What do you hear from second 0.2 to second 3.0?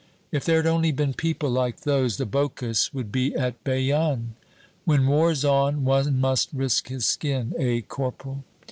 "If there'd only been people like those, the Boches